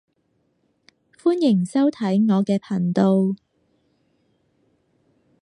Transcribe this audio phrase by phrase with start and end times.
[1.21, 3.35] 歡迎收睇我嘅頻道